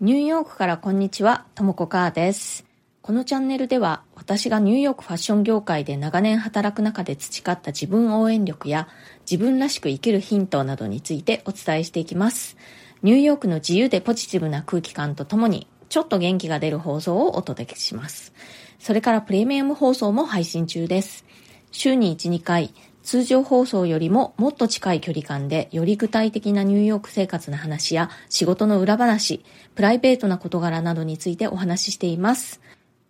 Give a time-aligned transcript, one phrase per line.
[0.00, 2.66] ニューヨークからこんにちは、ともこかーです。
[3.00, 8.88] このチャンネルでは私がニューヨークファッション業界で長年働く中で培った自分応援力や
[9.30, 12.56] 自分らしく生きるヒントなどについてお伝えしていきます。
[13.04, 18.32] ニューヨークの自由でポジティブな空気感とともにちょっと元気が出る放送をお届けします。
[18.80, 21.24] それからプレミアム放送も配信中です。
[21.70, 22.74] 週に1、2回、
[23.04, 29.44] 通常放送よりももっと近い距離感でより具体的なニューヨーク生活の話や仕事の裏話、
[29.74, 32.62] プライベートな事柄などについてお話ししています。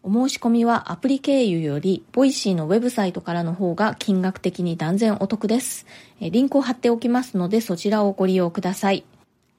[0.03, 5.87] お申し込みはアプリ経由より、ボイシーのウェブサイトからの方が金額的に断然お得です。
[6.21, 9.05] リンクを貼っておきますのでそちらをご利用ください。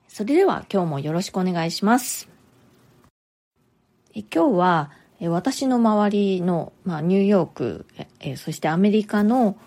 [0.10, 2.28] それでは今日もよろしくお願いします。
[4.14, 7.86] え今日は私の周りの、まあ、ニューヨーク
[8.20, 9.58] えそしてアメリカの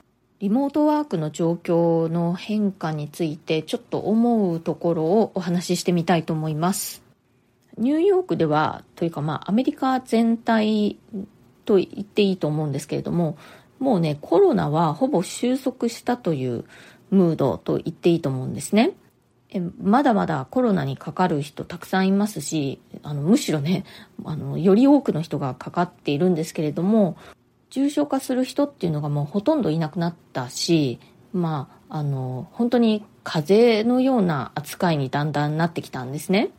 [0.41, 7.02] リモートワークの状況の変化についてちょっと思うところをお話ししてみたいと思います。
[7.77, 10.97] ニューヨークではというかまあアメリカ全体
[11.64, 13.36] と言っていいと思うんですけれども
[13.80, 16.64] もうねコロナはほぼ収束したという
[17.11, 18.92] ムードと言っていいと思うんですね。
[19.50, 23.84] えまだまだコロナにかかる人たくさんいますしあのむしろね
[24.25, 27.17] あのより多くの人がかかっているんですけれども
[27.70, 30.98] 重症化する人っていうのがもうほとんどいなくなったし
[31.33, 36.50] まああの本当に風邪のような扱いにだんだんなってきたんですね。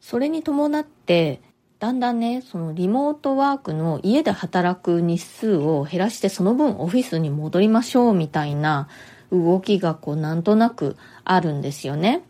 [0.00, 1.40] それに伴って
[1.78, 8.88] だんだんねそのリモートワークの家で働く日数を減らしてその分オフィスに戻りましょうみたいな
[9.32, 12.22] 動きがこうなんとなくあるんですよね。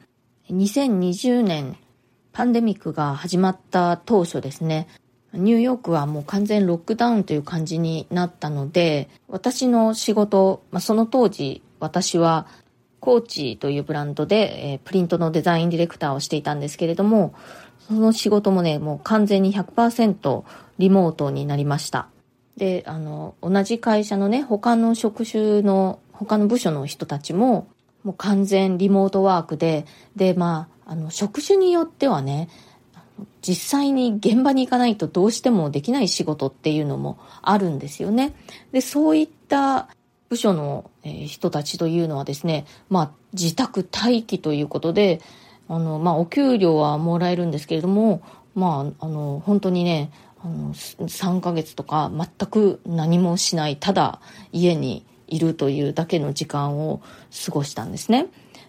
[0.51, 1.77] 2020年
[2.33, 4.89] パンデミックが始まった当初ですね。
[5.33, 12.47] ニューヨークはもう完全ロックダウンという感じになったので私の仕事、まあ、その当時私は
[13.01, 17.35] コーチというブランドで、えープリントのデザインディレクターをしていたんですけれども
[17.87, 20.45] その仕事もねもう完全に100%
[20.79, 22.09] リモートになりました。
[22.57, 27.69] であの同じ会社のね他の職種の他の部署の人たちも
[28.03, 29.85] もう完全リモートワークで
[30.17, 32.49] でまああの職種によってはね
[33.47, 38.35] 実際に現場に行かないとどうしてもできない仕事っていうのもあるんですよね。
[38.73, 39.89] で、そういった
[40.29, 45.21] 部署のえ人たちというのはですね、まあ自宅待機ということで、
[45.69, 48.23] あの、まあお給料はもらえるんですけれども、
[48.55, 50.11] まあ、あの、本当にね、
[50.43, 57.03] あの、3ヶ月とか全く何もしない、ただ家にいるというだけの時間を
[57.45, 58.27] 過ごしたんですね。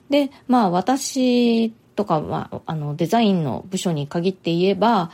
[0.09, 5.11] で、まあ私とかは、あの、デザインの部署に限って言えば、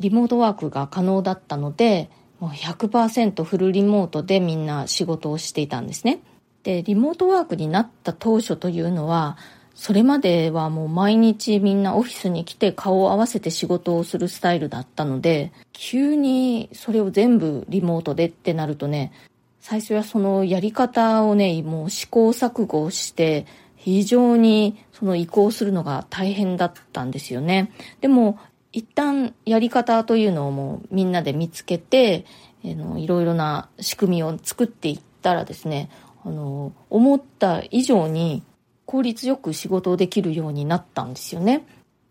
[0.00, 2.10] リモートワークが可能だったので、
[2.40, 6.20] もう100%フルリモートでみんな仕事をしていたんですね。
[6.62, 9.36] で、リモートワークになった当初というのは、
[9.74, 19.12] それまではもう毎日みんなオフィスに来て顔を合わせて仕事をするスタイルだったので、急にそれを全部リモートでってなるとね、
[19.60, 23.46] 最初はそのやり方をね、もう試行錯誤して、
[23.78, 27.72] 非常にその移行するのが大変だったんですよね。
[28.00, 28.38] でも、
[28.72, 32.26] 一旦やり方というのをもうみんなで見つけて、
[32.64, 35.90] あのいろいろな仕組みを作っていったらですね、
[36.24, 38.42] あの、思った以上に
[38.84, 41.64] 効率よく仕事をできるようになったんですよね。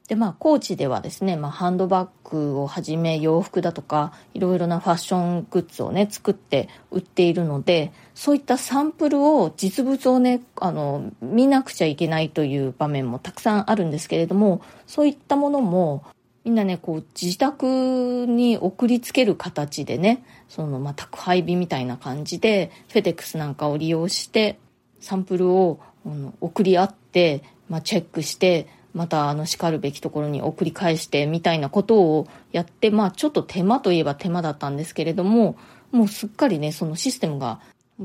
[0.07, 16.05] で、まあ、高知ではですね、まあ、ハンドバッグをはじめ洋服だとか、いろいろなファッショングッズをね、作って売っているので、そういったサンプルを、実物をね、あの、見なくちゃいけないという場面もたくさんあるんですけれども、そういったものも、
[16.45, 24.57] みんなね、こう、自宅に送りつける形でね、その、まあ、宅配便みたいな感じで、フェデックスなんかを利用して、
[25.01, 35.55] サンプルを、うん送り合って、まあ、チェックして、またあの叱るべきところに送り返してみたいなことをやって、まあちょっと手間といえば手間だったんですけれども、
[35.91, 37.59] もうすっかりね、そのシステムが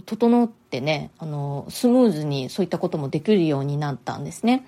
[0.04, 4.66] 整ってね、あの、スムーズにそういったこともできるようになったんですね。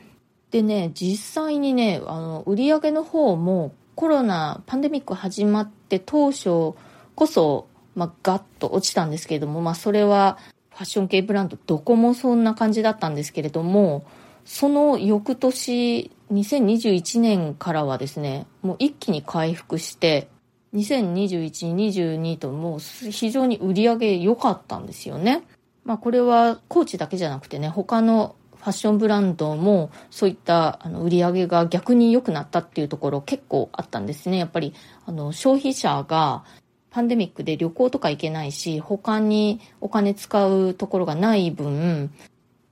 [0.50, 6.72] でね、実際にね、あの、売り上げの方もコロナ、パンデミック始まって当初
[7.14, 10.38] こそ、まあガッと落ちたんですけれども、まあそれは
[10.70, 14.06] ファッション系ブランドどこもそんな感じだったんですけれども、
[14.44, 20.28] その翌年、2021年からはですね、もう一気に回復して、
[20.74, 25.44] 2021、22ともう非常に売り上げ良かったんですよね。
[25.84, 34.38] まあこれはコーチだけじゃなくてね、他のファッションブランドもそういった売り上げが逆に良くなったっていうところ結構あったんですね。
[34.38, 34.74] やっぱり
[35.06, 36.44] あの消費者が
[36.90, 42.10] パンデミックで旅行とか行けないし、他にお金使うところがない分、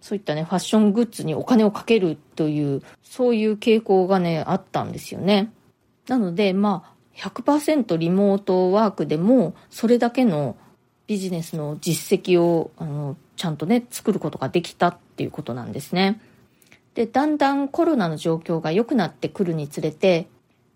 [0.03, 5.53] そういったね、ファッショングッズにお金をかけるという、そういう傾向がね、あったんですよね。
[6.09, 10.57] なので、まあ、100%リモートワークでも、それだけの
[11.07, 16.21] ビジネスの実績を、あの、ちゃんとね、作ることができたっていうことなんですね。
[16.95, 20.27] で、だんだんコロナの状況が良くなってくるにつれて、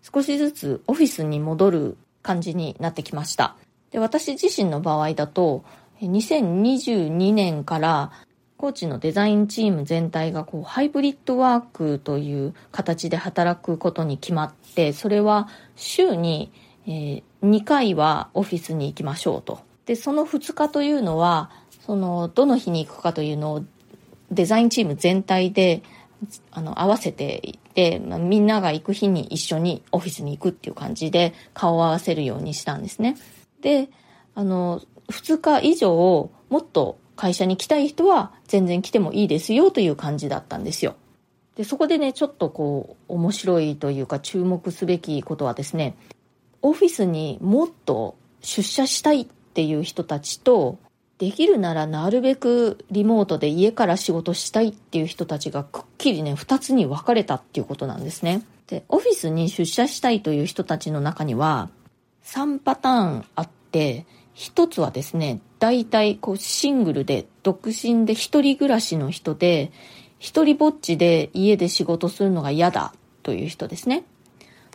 [0.01, 3.57] 少しずつオフィスに戻る感じになってきました。
[3.91, 5.65] で、私自身の場合だと、
[6.01, 8.11] 2022年から
[8.57, 16.51] コーチのデザインチーム全体がこうハイブリッドワークという形で働くことに決まって、それは週に、
[16.87, 19.59] えー、2回はオフィスに行きましょうと。
[19.85, 21.51] で、その2日というのは、
[21.85, 23.63] その、どの日に行くかというのを
[24.31, 25.83] デザインチーム全体で
[26.51, 33.17] あの、合わせていて、まあ、みんなが行く日に一緒にオフィスに行くっていう感じで顔を合わせるようにしたんですね。
[33.61, 33.89] で、
[34.33, 40.95] あの、2日以上、もっと会社に来たい人は全然来てもいいですよという感じだったんですよ。
[41.57, 45.97] で、そこでね、ちょっとこう、面白いというか注目すべきことはですね、
[46.61, 50.77] オフィスにもっと出社したいっていう人たちと、
[51.17, 58.43] できるならなるべくリモートで家から仕事したいっていう人たちがくっきりね、二つに分かれたっていうことなんですね。
[58.67, 61.69] で、オフィスに出社したいという人たちの中には、
[62.23, 64.05] 3パターンあって、
[64.37, 69.71] 一つはですね、大体こうシングルで独身で一人暮らしの人で、
[70.19, 72.93] 一人ぼっちで家で仕事するのが嫌だ
[73.23, 74.03] という人ですね。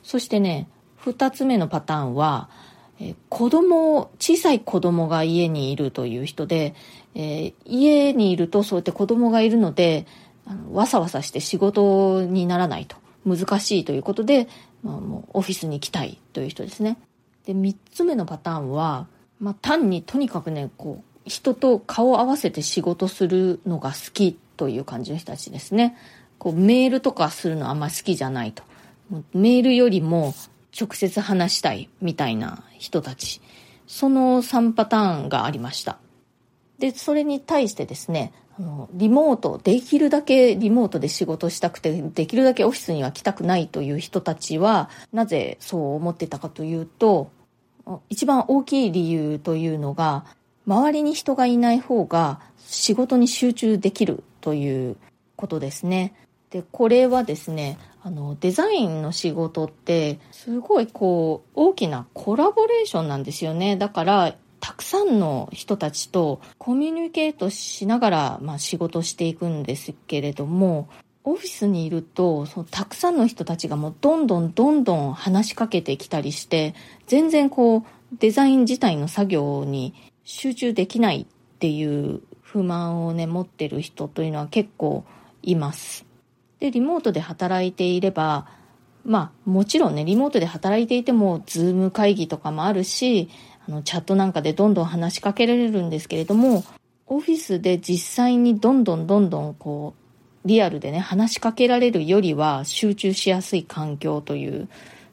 [0.03, 0.67] そしてね、
[0.97, 2.51] 二つ目のパターンは、
[2.99, 6.75] え子供、小さい子供が家にいるという人で、
[7.15, 10.07] えー、家にいるとそうやって子供がいるので、
[10.45, 12.97] あのわさわさして仕事にならないと。
[13.25, 14.49] 難しいということで、
[14.83, 16.99] まあ、もうオフィスに行きたいという人ですね。
[17.47, 19.07] で、三つ目のパターンは、
[19.43, 25.97] まあ、単にとにかくね、こう、人と顔を合わせて仕事するのが好きという感じの人たちですね。
[26.39, 28.63] こう、メールとかするのあんまり好きじゃないと。
[29.35, 30.33] メールよりも
[30.81, 33.41] 直接話したいみたいな人たち。
[33.89, 35.99] その3パターンがありました。
[36.79, 47.33] で、それに対してですね、あのリモート、できるだけリモートで仕事したくて、できるだけオフィスには来たくないという人たちは、なぜそう思ってたかというと、
[48.09, 50.25] 一番大きい理由というのが、
[50.67, 54.97] 周りに人がいない方が仕事に集中できるという
[55.37, 56.15] ことですね。
[56.51, 63.77] で、これはですね、あの、デザインの仕事って、すごいこう、大きなコラボレーションなんですよね。
[63.77, 70.89] だから、たくさんの人たちとコミュニケートしながら、まあ、仕事していくんですけれども、
[71.25, 76.75] オフィスにいると、そのたくさんの人たちがもうどんどんどんどん話しかけてきたりして、
[77.07, 77.83] 全然こう、
[78.19, 85.05] デザイン自体の作業に集中できないっていう不満をね、持ってる人というのは結構
[85.43, 86.05] います。
[86.59, 88.49] で、リモートで働いていれば、
[89.05, 93.29] まあ、もちろんね、リモートで働いていても、ズーム会議とかもあるし、
[93.67, 96.65] あの、チャットなんかでどんどん話しかけられるんですけれども、
[97.07, 100.02] オフィスで実際にどんどんどんどんこう、
[100.45, 104.69] リアルでね、話しかけられるよりは集中しやすい環境という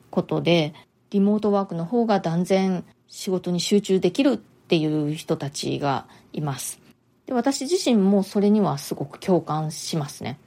[0.10, 0.74] ことで、
[1.12, 6.80] リモートワークの方が断然仕事に集中できるっていう人たちがいます。
[7.26, 10.40] で私自身もそれにはすごく共感しますね。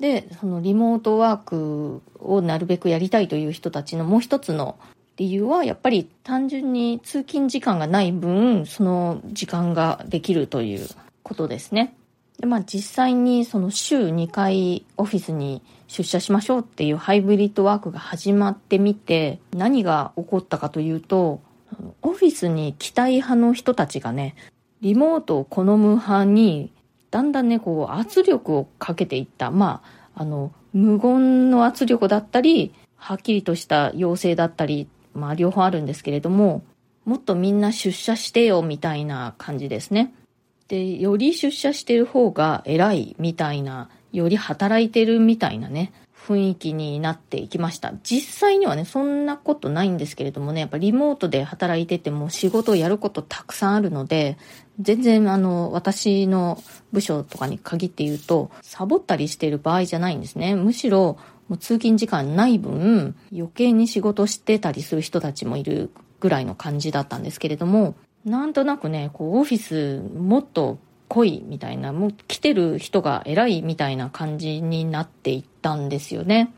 [0.00, 4.76] で、そのリモートワークをなるべくやりたいという人たちのもう一つの
[5.16, 10.88] 理由は、やっぱり単純に通勤時間がない分、その時間ができるという
[11.22, 11.94] ことですね。
[12.38, 21.40] で、まあ実際にその週2回オフィスに出社しましょうっていうハイブリッドワークが始まってみて、何が起こったかというと、
[22.02, 24.36] オフィスに来たい派の人たちがね、
[24.80, 26.72] リモートを好む派に
[27.14, 29.52] だんだんね、こう、圧力をかけていった。
[29.52, 29.82] ま
[30.16, 36.64] あ、あの、無言の圧力だったり、はっきりとした要請だったり、まあ、両方あるんですけれども、
[37.04, 40.12] もっとみんな出社してよ、みたいな感じですね。
[40.74, 45.92] で、より出社してる方が偉い、みたいな、より働いてるみたいなね、
[46.26, 47.92] 雰囲気になっていきました。
[48.02, 54.36] 実際にはね、そんなことないんですけれどもね、やっぱリモートで働いてても仕事をやることたくさんあるので、
[54.80, 56.60] 全然あの、私の
[56.92, 60.56] 部署とかに限って言うと、サボったりしてる場合じゃないんですね。
[60.56, 70.78] むしろ、もう通勤時間ない分、余計に仕事してたりする人たちもいるぐらいの感じだったんですけれども、なんとなくね、こう、オフィスもっと
[71.08, 76.52] 濃いみたいな、もう来てる人が偉いみたいな感じになっていったんですよね。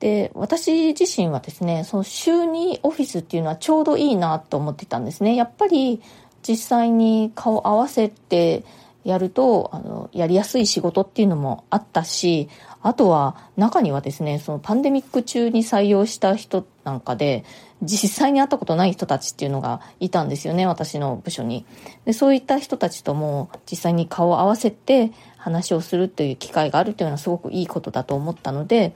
[0.00, 5.36] で、私自身はですね、その週にオフィスっていうのはちょうどいいなと思ってたんですね。
[5.36, 6.02] やっぱり
[6.46, 8.64] 実際に顔合わせて
[9.04, 12.48] やると、あの、やりやすい仕事っていうのもあったし、
[12.82, 17.44] あとは中にはですね、そのパンデミック中に採用した人なんかで、
[17.82, 21.64] 実際に会ったことない人たちっていうのがいたんですよね、私の部署に。
[22.04, 28.94] で、そういった人たちとも実際に顔を合わせて話をするっていう機会があるっていうのはすごくいいことだと思ったので、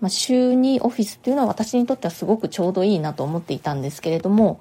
[0.00, 4.60] まあ、週2オフィスっていうのは私にとってはすごくちょうどいいなと思っていたんですけれども、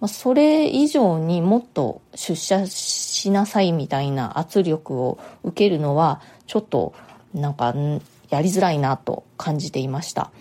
[0.00, 6.94] まあ、それ以上にもっと出社しなさいみたいな圧力を受けるのは、ちょっと
[7.34, 7.74] なんか
[8.30, 10.32] やりづらいなと感じていました。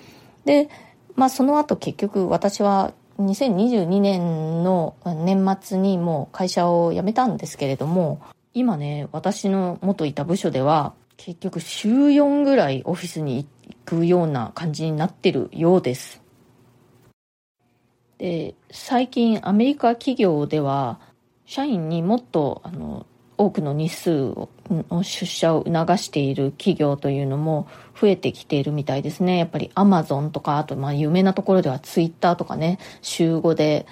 [0.46, 0.70] で、
[1.16, 8.22] まあその後結局私は2022年の年末にもう会社を辞めたんですけれども、
[8.54, 16.22] 今ね、私の元いた部署では結局週4ぐらいオフィスに行くような感じになってるようです。
[18.18, 21.00] で、最近アメリカ企業では、
[21.46, 23.06] 社員にもっとあの
[23.40, 24.34] 多くの日数
[24.70, 27.70] の出社を促している企業というのも
[28.00, 29.38] 増えてきているみたいですね。
[29.38, 33.86] やっぱりアマゾンとか、あとまあ有名なところではツイッターとかね、週5で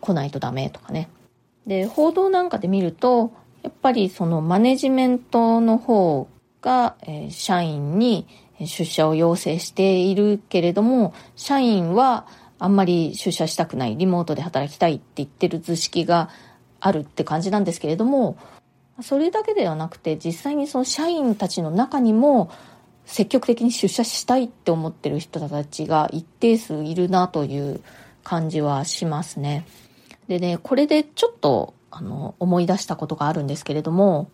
[0.00, 1.08] 来ないとダメとかね。
[1.68, 3.30] で、報道なんかで見ると、
[3.62, 6.28] やっぱりそのマネジメントの方
[6.60, 8.26] が、えー、社員に
[8.58, 12.26] 出社を要請しているけれども、社員は
[12.58, 16.28] あんまり出社したくない、リモートで働きたいって言ってる図式が
[16.80, 18.36] あるって感じなんですけれども、
[19.02, 22.50] それだけではなくて、実際にその社員たちの中にも、
[23.06, 27.80] 積極的に出社したいって思ってる人たちが一定数いるなという
[28.22, 29.66] 感じはしますね。
[30.28, 34.30] でね、これでちょっと、あの、思い出したことがあるんですけれども、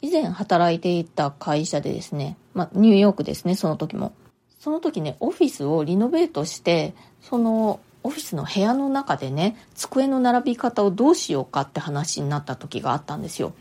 [0.00, 4.12] 以前働いていた会社でですね、まあ、ニューヨークですね、その時も。
[4.58, 13.52] その時ね、オフィスをリノベートして、そのオフィスの部屋の中でね、机の並び方をどうしようかって話になった時があったんですよ。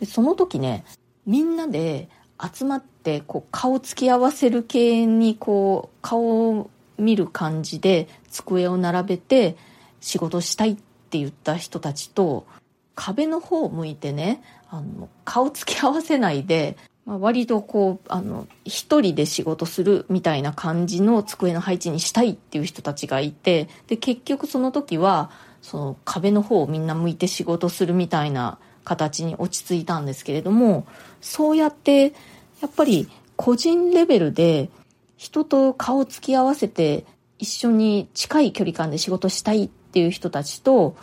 [0.00, 0.84] でその時ね、
[1.26, 2.08] みんなで
[2.42, 9.56] 集まって、こう、顔つき合わせる系に、こう、顔を見る感じで、机を並べて、
[10.00, 12.46] 仕事したいって言った人たちと、
[12.94, 25.30] 壁の方を向いてね、あの、顔つき合わせないで、まあ、割とこう、あの、一人で仕事するみたいな感じの机の配置にしたいっていう人たちがいて、で、結局その時は、
[25.60, 30.86] その壁の方をみんな向いて仕事するみたいな形に落ち着いたんですけれども、
[31.20, 32.12] そうやって、
[32.60, 34.70] やっぱり個人レベルで
[35.16, 37.04] 人と顔つき合わせて
[37.38, 40.96] 一緒に近い距離感で仕事したいっていう人たちと、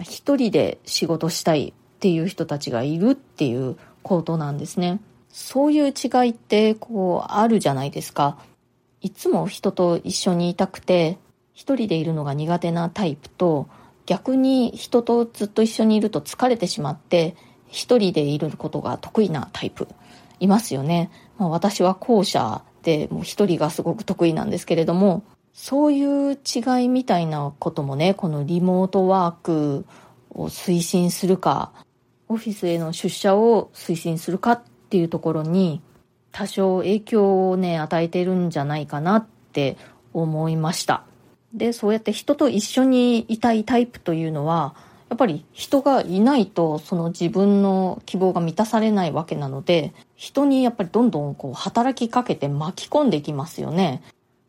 [0.00, 5.00] 一人で仕事したいっていう人たちがいるっていうことなんですね。
[5.28, 8.38] そういう違いってこうあるじゃないですか。
[9.00, 11.18] いつも人と一緒にいたくて、
[11.52, 13.68] 一人でいるのが苦手なタイプと、
[14.06, 17.36] 逆に人とずっと一緒にいると疲れてしまって、
[17.68, 19.88] 一人でいることが得意なタイプ、
[20.40, 21.10] いますよね。
[21.38, 29.86] まあ、私は後者で、もう一人がすごく得意なんですけれども、そういう違いみたいなこともね、このリモートワーク
[30.30, 31.72] を推進するか、
[32.28, 35.80] オフィスへの出社を推進するかっていうところに
[36.32, 39.76] 多少影響をね、与えてるんじゃないかなって
[40.12, 41.04] 思いました。
[41.54, 44.74] で、そうやって人と一緒にいたいタイプというのは、
[45.08, 54.02] やっぱり人がいないとその自分の希望が満たされないわけなので、人にやっぱりどんどんこう働きかけて巻き込んでいきますよね。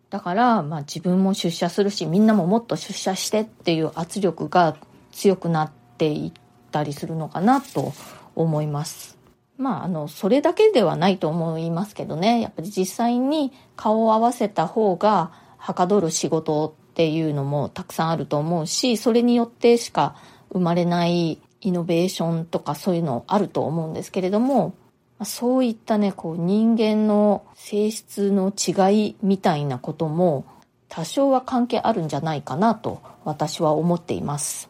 [0.10, 4.76] だから、まあ自分も出社するし、みんなももっと出社してっていう圧力が
[5.12, 7.94] 強くなっていったりするのかなと
[8.36, 9.18] 思います。
[9.58, 12.42] まあ、あの、それだけではないと思いますけどね。
[12.42, 20.16] やっぱり実際に顔を合わせた方がはかどる仕事っていうのもたくさんあると思うし、それによってしか
[20.54, 24.76] 生まれないイノベーションとかそういうのあると思うんですけれども、
[25.26, 30.46] そういったね、こう人間の性質の違いみたいなことも
[30.88, 34.70] 多少は関係あるんじゃないかなと私は思っています。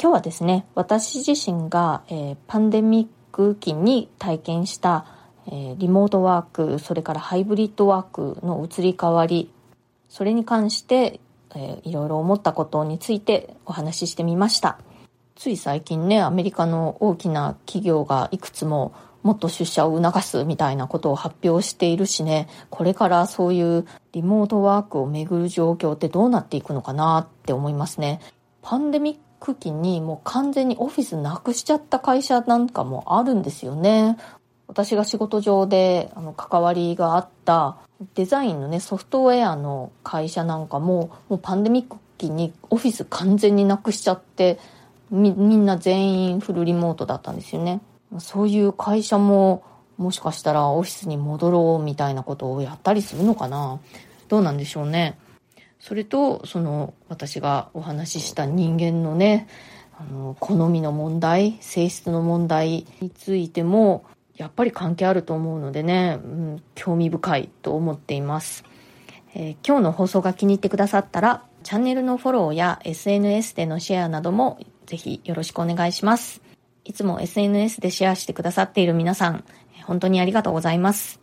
[0.00, 5.04] 今日はですね、私自身が、えー、パンデミック期に体験した、
[5.48, 9.50] えー、リモートワーク、それからハイブリッドワークの移り変わり、
[10.08, 11.20] それに関して、
[11.54, 14.78] えー、いろいろ思ったことについてお話ししてみました。
[15.36, 28.20] つい最近ね、アメリカの大きな企業がいくつももっと出社を促すみたいなことを発表しているしね、これからそういうリモートワークをめぐる状況ってどうなっていくのかなって思いますね。
[28.62, 34.16] パンデミック期にもう完全にオフィスなくしちゃった会社なんかもあるんですよね。
[34.68, 37.78] 私が仕事上であの関わりがあった
[38.14, 44.58] デザインのね、ソフトウェアの会社なんかも、もうパンデミック期にオフィス完全になくしちゃって、
[45.10, 47.80] み、んな全員フルリモートだったんですよね。
[48.18, 49.64] そういう会社も、
[49.96, 53.80] もしかしたらオフィスに戻ろうみたいなことをやったりするのかな
[54.28, 55.18] どうなんでしょうね。
[55.80, 59.48] それとその私がお話しした人間のね
[59.98, 64.04] あの好みの問題性質の問題についても
[64.38, 68.64] やっぱり関係あると思うのでね、うん、興味深いと思っています、
[69.34, 76.40] えー、今日の放送が気に入ってくださったらチャンネルのフォローや SNS でのシェアなどもぜひよろしくお願いします。
[76.84, 79.44] いつも SNS でシェアしてくださっている皆さん
[79.84, 81.20] 本当にありがとうございます。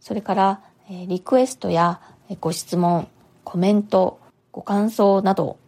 [0.00, 2.00] それからリクエストや
[2.40, 3.08] ご質問
[3.44, 4.20] コメント
[4.52, 5.58] ご感想など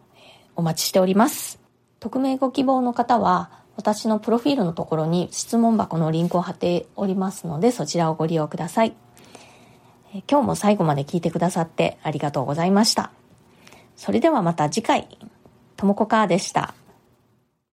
[0.55, 1.59] お待ちしております。
[1.99, 8.93] 匿名ご希望の方は私のプロフィールのところに質問箱のリンクを貼っておりますのでそちらをご利用ください。
[10.29, 13.11] 今日も最後まで聞いてくださってありがとうございました。
[13.95, 15.07] それではまた次回、
[15.77, 16.75] ともこかーでした。